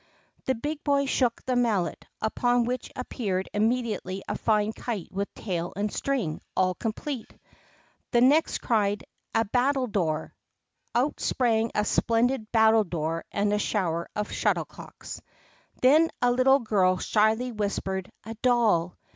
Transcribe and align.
The 0.45 0.55
big 0.55 0.83
boy 0.83 1.05
shook 1.05 1.45
the 1.45 1.55
Mallet, 1.55 2.07
upon 2.23 2.63
which 2.65 2.91
appeared 2.95 3.47
immediately 3.53 4.23
a 4.27 4.35
fine 4.35 4.73
kite 4.73 5.11
with 5.11 5.31
tail 5.35 5.73
and 5.75 5.93
string 5.93 6.41
all 6.57 6.73
complete. 6.73 7.31
The 8.09 8.21
next 8.21 8.61
cried, 8.63 9.03
"A 9.35 9.45
battledore." 9.45 10.33
Out 10.95 11.19
sprang 11.19 11.69
a 11.75 11.85
splendid 11.85 12.51
battledore 12.51 13.21
and 13.31 13.53
a 13.53 13.59
shower 13.59 14.09
of 14.15 14.31
shuttlecocks. 14.31 15.21
Then 15.83 16.09
a 16.19 16.31
little 16.31 16.57
girl 16.57 16.97
shyly 16.97 17.51
whispered, 17.51 18.11
"A 18.23 18.33
doll." 18.33 18.97